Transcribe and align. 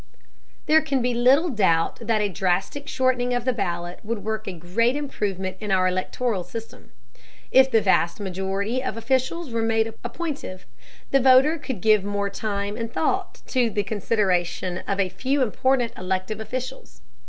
There 0.65 0.81
can 0.81 1.03
be 1.03 1.13
little 1.13 1.49
doubt 1.51 1.99
that 2.01 2.21
a 2.23 2.27
drastic 2.27 2.87
shortening 2.87 3.35
of 3.35 3.45
the 3.45 3.53
ballot 3.53 3.99
would 4.03 4.23
work 4.25 4.47
a 4.47 4.51
great 4.53 4.95
improvement 4.95 5.57
in 5.59 5.69
our 5.71 5.87
electoral 5.87 6.43
system. 6.43 6.91
If 7.51 7.69
the 7.69 7.81
vast 7.83 8.19
majority 8.19 8.83
of 8.83 8.97
officials 8.97 9.51
were 9.51 9.61
made 9.61 9.93
appointive, 10.03 10.65
the 11.11 11.19
voter 11.19 11.59
could 11.59 11.81
give 11.81 12.03
more 12.03 12.31
time 12.31 12.75
and 12.77 12.91
thought 12.91 13.43
to 13.49 13.69
the 13.69 13.83
consideration 13.83 14.79
of 14.87 14.99
a 14.99 15.07
few 15.07 15.43
important 15.43 15.93
elective 15.95 16.39
officials. 16.39 17.01